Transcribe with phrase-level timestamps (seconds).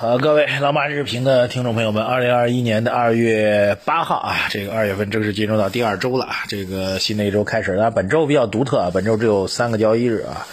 [0.00, 7.90] 好，各位老马日评的听众朋友们，二零二一年的二月八号啊，这个二月份正式进入到第二周了，这个新的一周开始了。
[7.90, 10.46] 本周比较独特啊，本周只有三个交易日啊，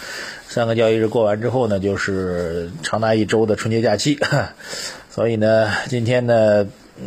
[0.48, 4.18] 三个交易日过完之后呢，就是长达一周的春节假期，
[5.10, 6.66] 所以呢，今天呢，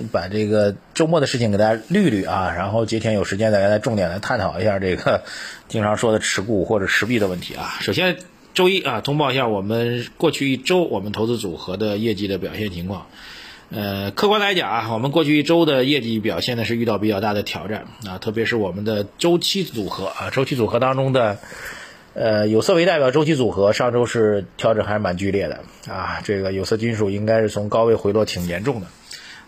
[0.10, 5.24] 把这个周末的事情给大家捋捋啊，然后今天有时间再给大家重点来探讨一下这个
[5.68, 7.76] 经常说的持股或者持币的问题啊。
[7.82, 8.16] 首先。
[8.54, 13.07] 周一啊，通报一下我们过去一周我们投资组合的业绩的表现情况。
[13.71, 21.38] 呃，客观来讲啊，我们过去一周的业绩表现呢是遇到比较大的挑战啊，特别是我们的周期组合啊，周期组合当中的
[22.15, 26.19] 呃有色为代表周期组合，上周是调整还是蛮剧烈的啊。
[26.24, 28.88] 这个有色金属应该是从高位回落挺严重的。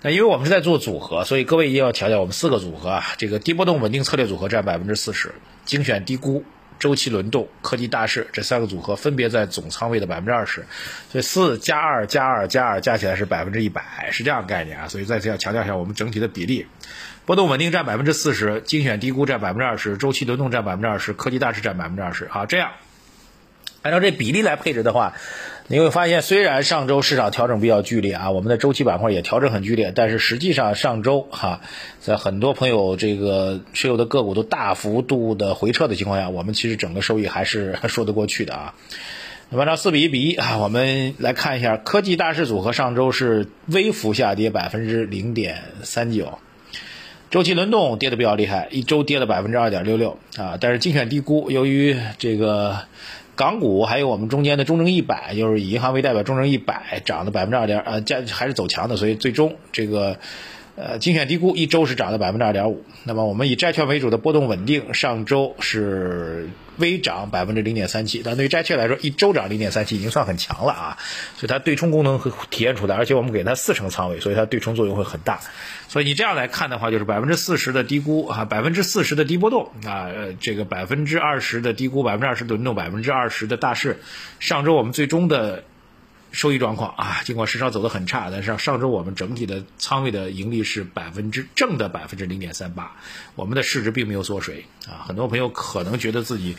[0.03, 5.31] 那因为我们是在做组合，所以各位一定要调调我们四个组合啊，这个低波动稳定策略组合占百分之四十，
[5.65, 6.43] 精选低估。
[6.81, 10.65] 周期轮动、科技大势这三个组合分别在总仓位的百分之二十，
[11.11, 14.87] 所以四加二加二加二加起来是百分之一百，是这样概念啊。
[14.87, 16.65] 所以再次要强调一下我们整体的比例：
[17.27, 22.27] 波动稳定占百分之四十，精选低估占百分之二十，周期轮动占百分之二十，科技大势占百分之二十。
[22.27, 22.71] 好，这样
[23.83, 25.13] 按照这比例来配置的话。
[25.71, 31.61] 你会发现，虽然上周市场调整比较剧烈啊，我们的周期板块也调整很剧烈，但是实际上上周哈，
[32.01, 38.73] 在很多朋友这个持有的个股都大幅度的回撤的情况下，我们其实整个收益还是 说得过去的啊。
[39.49, 46.37] 那么按照四比一比一啊，我们来看一下科技大势组合上周是微幅下跌百分之零点三九，
[47.29, 52.77] 周期轮动跌的比较厉害，一周跌了百分之二点六六啊，但是精选低估，由于这个。
[53.35, 60.17] 港股还有我们中间的中证一百，就是以银行为代表，中证一百涨了百分之二点，呃，价还是走强的，所以最终这个。
[60.83, 62.83] 呃，精选低估一周是涨了百分之二点五。
[63.03, 68.23] 那么我们以债券为主的波动稳定，上周是微涨百分之零点三七。
[68.25, 70.97] 但对于债券来说，一周涨零点三七已经算很强了啊。
[71.37, 75.39] 所以它对冲功能会体现出来，而且我们给它四成仓位，所以它对冲作用会很大。
[75.87, 80.09] 所以你这样来看的话，就是百分之四十的低估啊，百分之四十的低波动啊，
[80.39, 83.99] 这个百分之二十的低估，百分之二十的轮动，百分之二十的大势。
[84.39, 85.63] 上周我们最终的。
[86.31, 92.93] 收益状况啊，尽管市场走得很差，但是上周我们整体的仓位的盈利是百分之正的百分之零点三八，
[93.35, 95.03] 我们的市值并没有缩水啊。
[95.05, 96.55] 很多朋友可能觉得自己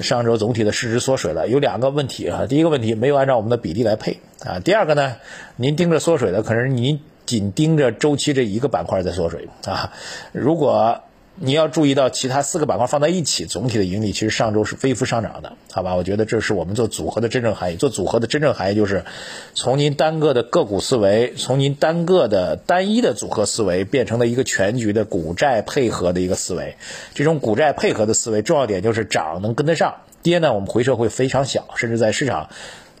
[0.00, 2.46] 上周总体的市值缩水了，有两个问题啊。
[2.46, 4.58] 第一个问题没有按照我们的比例来配啊。
[4.58, 5.16] 第二个呢，
[5.56, 9.92] 您盯着缩水的，可能您仅盯着周期这一个板块在缩水啊。
[10.32, 11.02] 如果
[11.42, 15.94] 你要注意到其他四个板块放在一起，总体的盈利其实上周是微幅上涨的，好吧？
[15.94, 17.76] 我觉得这是我们做组合的真正含义。
[17.76, 19.06] 做组合的真正含义就是，
[19.54, 26.76] 从您单个的个股思维，从您单个的单一的组合思维，变成了一个全局的股债配合的一个思维。
[27.14, 32.50] 这种股债配合的思维，重要点就是涨能跟得上，跌呢我们回撤会非常小，甚至在市场。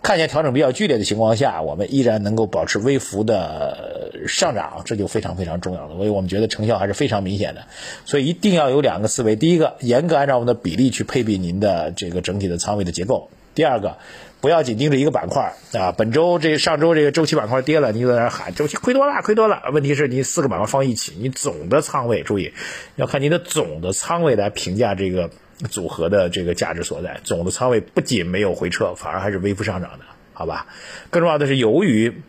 [0.02, 5.94] 看见调整比较剧烈的情况下，我们依然能够保持微幅的上涨，这就非常非常重要了。
[5.94, 7.66] 所以我们觉得成效还是非常明显的。
[8.06, 13.98] 所以一定要有两个思维：第一个，严格按照我们的比例去配比您的这个整体的仓位的结构；第二个，
[14.40, 15.92] 不要紧盯着一个板块啊。
[15.92, 19.64] 本周这上周这个周期板块跌了，你就在那喊周期亏多了，亏多了。
[19.70, 22.54] 问题是你四个板块放一起，你总的仓位注意
[22.96, 25.30] 要看您的总的仓位来评价这个。
[25.68, 30.66] 组合的这个价值所在，总的仓位不仅没有回撤，反而还是微幅上涨的，好吧？
[31.10, 32.22] 更重要的是，由于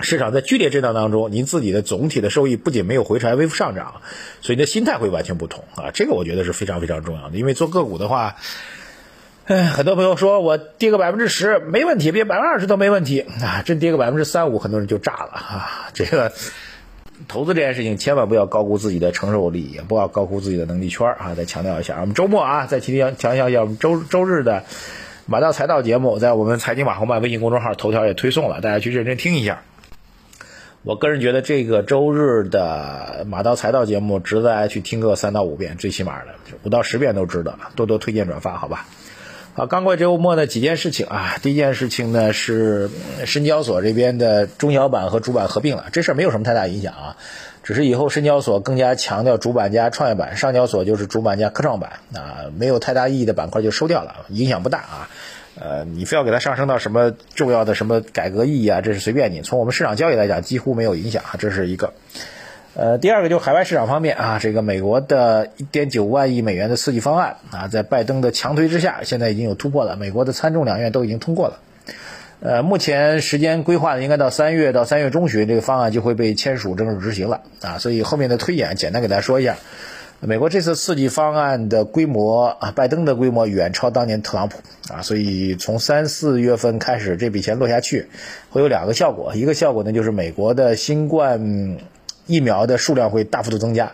[0.00, 4.00] 市场在剧烈震荡当中，您自己的总体的收益不仅没有回撤，还微幅上涨，
[4.42, 5.90] 所以你的心态会完全不同啊！
[5.92, 8.36] 这个我觉得是非常非常重要的，因为做个股的话，
[9.46, 15.90] 哎，很多朋友说我跌个百分之十没问题，跌百分之二十都没问题啊，真跌个百分之三五，很多人就炸了啊！
[15.94, 16.32] 这个。
[17.28, 21.34] 投资这件事情，千万不要高估自己的承受力，也不要高估自己的能力圈啊！
[21.34, 24.64] 再强调一下，我们周末啊，再提强强调一下，我们周周日的
[25.26, 29.62] 马道财道节目，在我们财经马红漫微信公众号头条也推送了，大家去认真听一下。
[30.82, 38.86] 我个人觉得这个周日的马道财道节目，值得大家去听个三到五遍，最起码的五到十遍都值得，多多推荐转发，好吧？
[39.56, 41.38] 好，刚过周末呢，几件事情啊。
[41.40, 42.90] 第一件事情呢是
[43.24, 47.16] 深交所这边的中小板和主板合并了，这事儿没有什么太大影响啊，
[47.62, 55.08] 只是以后深交所更加强调主板加创业板，上交所就是主板加科创板啊，没有太大意义的板块就收掉了，影响不大啊。
[55.58, 59.40] 呃，你非要给它上升到什么重要的什么改革意义啊，这是随便你。
[59.40, 61.94] 从我们市场交易来讲，几乎没有影响啊，这是一个。
[62.78, 69.96] 呃，第二个就是海外市场方面啊，这个美国的一点九万亿美元的刺激方案啊，在拜登的强推之下，现在已经有突破了。
[69.96, 71.58] 美国的参众两院都已经通过了。
[72.40, 77.78] 呃，目前时间规划呢，应该到三月到三月中旬，这个方案就会被签署正式执行了啊。
[77.78, 79.56] 所以后面的推演，简单给大家说一下。
[80.20, 84.58] 美国这次刺激方案的规模啊，拜登的规模远超当年特朗普
[84.92, 88.08] 啊，所以从三四月份开始，这笔钱落下去，
[88.50, 89.34] 会有两个效果。
[89.34, 91.78] 一个效果呢，就是美国的新冠
[92.26, 93.92] 疫苗的数量会大幅度增加。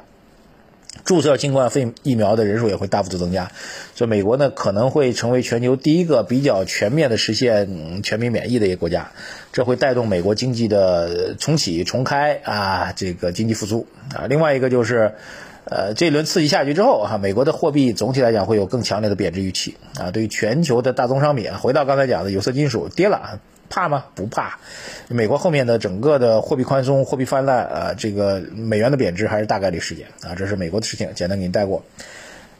[1.05, 3.51] 注射新冠肺疫苗的人数也会大幅度增加，
[3.95, 9.11] 所以美国呢可能会成为全球第一个比较全面的实现全民免疫的一个国家，
[9.55, 14.27] 这会带动美国经济的重启重开啊，这个经济复苏啊。
[14.29, 15.15] 另外一个就是，
[15.65, 20.11] 呃，这一轮刺激下去之后哈，美国的货币总体来讲会有更强烈的贬值预期啊。
[20.11, 23.41] 对于全球的大宗商品啊，回到刚才讲的有色金属跌了。
[23.73, 24.05] 怕吗？
[24.15, 24.59] 不怕。
[25.09, 30.35] 美国后面的整个的货币宽松、货币泛滥，呃，这个美元的贬值还是大概率事件啊。
[30.37, 31.83] 这是美国的事情，简单给你带过。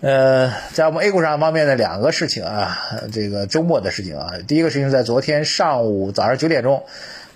[0.01, 2.79] 呃，在我们 A 股上方面的两个事情啊，
[3.13, 6.83] 这个周末的事情啊，第一个事情在昨天上午早上九点钟，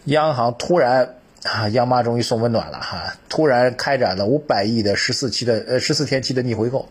[0.06, 1.14] 央行突然
[1.44, 6.88] 啊，央妈终于送温暖了哈，突然开展了五百亿的十四期的呃十四天期的逆回购。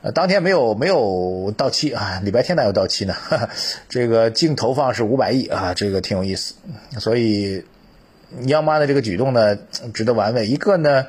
[0.00, 3.16] 呃，当天没有没有到期啊，礼拜天哪有到期呢？
[3.88, 6.54] 这个净投放是五百亿啊，这个挺有意思。
[7.00, 7.64] 所以
[8.44, 9.58] 央妈的这个举动呢，
[9.92, 10.46] 值得玩味。
[10.46, 11.06] 一个呢，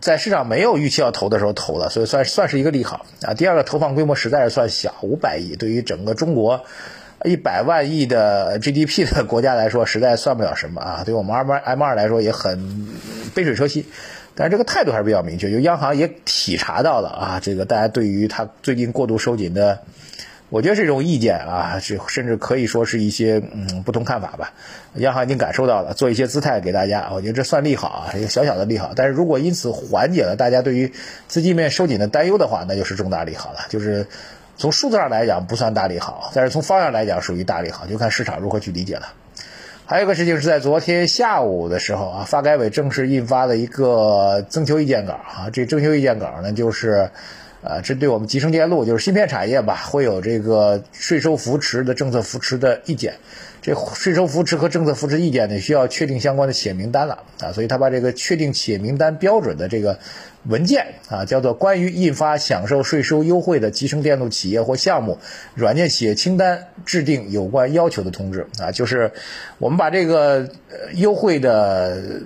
[0.00, 3.34] 在市场没有预期要投的时候投了，所以算算是一个利好啊。
[3.34, 6.62] 第二个，投放规模实在是算小，五百亿对于整个中国
[7.24, 11.02] 一百万亿的 GDP 的国家来说，实在算不了什么啊。
[11.04, 12.94] 对我们 M 二 M 二来说也很
[13.34, 13.84] 杯水车薪。
[14.36, 19.80] 但是这个态度还是比较明确，就央行也体察到了啊，这个大家对于它最近过度收紧的，
[20.50, 24.52] 我觉得是一种意见啊，是甚至可以说是一些嗯不同看法吧。
[24.96, 28.92] 央行已经感受到了，做一些姿态给大家，我觉得这算利好啊，一个小小的利好。
[28.94, 30.92] 但是如果因此缓解了大家对于
[31.28, 33.60] 资金面收紧的担忧的话，那就是重大利好了。
[33.70, 34.06] 就是
[34.58, 39.08] 从数字上来讲不算大利好，但是从方向来讲属于大利好，就看市场如何去理解了。
[39.88, 45.48] 还有一个事情是在昨天下午的时候啊，发改委正式印发了一个征求意见稿啊。
[45.52, 47.08] 这征求意见稿呢，就是，
[47.62, 53.14] 呃，针对我们集成电路，就是芯片产业吧，会有这个税收扶持的政策扶持的意见。
[53.66, 59.98] 这税收扶持和政策扶持意见呢，需要确定相关的企业名单了啊，所以他把这个确定企业名单标准的这个
[60.44, 65.18] 文件啊，叫做《关于印发享受税收优惠的集成电路企业或项目
[65.56, 69.10] 软件企业清单制定有关要求的通知》啊，就是
[69.58, 70.48] 我们把这个
[70.94, 72.20] 优惠的。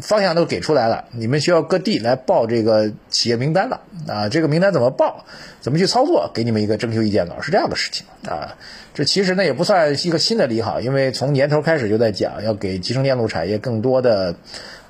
[0.00, 4.28] 方向都给出来了，你们需要各地来报这个企业名单了啊！
[4.28, 5.24] 这个名单怎么报，
[5.60, 8.56] 怎么去操作，给你们一个征求意见稿，是这样的事情啊。
[8.92, 14.34] 这其实呢也不算一个新的利好，因为从年头开始就在讲要给集成电路产业更多的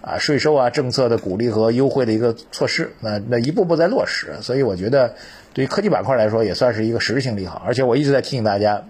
[0.01, 5.15] 啊税收啊政策的鼓励和优惠的一个措施，那那一步步在落实，所以我觉得
[5.53, 7.63] 对于科技板块来说也算是一个实质性利好。
[7.67, 8.83] 而且我一直在提醒大家，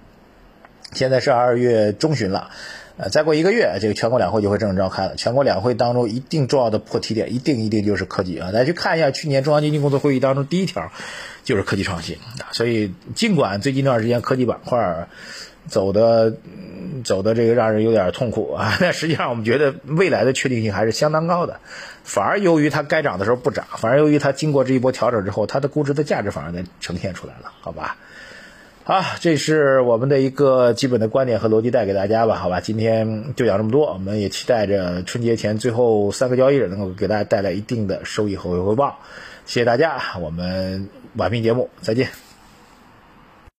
[0.94, 2.50] 现在是二月中旬了。
[2.96, 5.16] 呃，再过一个月，这个全国两会就会正式召开了。
[5.16, 8.52] 全国两会当中一定重要的破题点，一定一定就是科技啊！
[8.52, 10.92] 大家去看一下去年中央经济工作会议当中第一条，
[11.42, 12.16] 就是科技创新。
[12.52, 15.08] 所以，尽管最近一段时间科技板块
[15.66, 16.34] 走的
[17.02, 21.58] 走的这个让人有点痛苦啊， 但实际上我们觉得未来的确定性还是相当高的。
[22.04, 27.96] 反而由于它该涨的时候不涨，反而由于它经过这一波调整之后，它的估值的价值反而在呈现出来了，好吧？
[28.86, 38.98] 好，这是我们的一个基本的观点和逻辑带给大家吧，好吧，今天就讲这么多，我们也期待着春节前最后三个交易日能够给大家带来一定的收益和回报，
[39.46, 40.86] 谢谢大家，我们
[41.16, 42.23] 晚评节目再见。